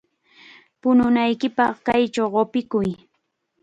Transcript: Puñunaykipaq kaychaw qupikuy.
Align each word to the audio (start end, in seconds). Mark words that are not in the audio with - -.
Puñunaykipaq 0.81 1.73
kaychaw 1.85 2.27
qupikuy. 2.33 2.89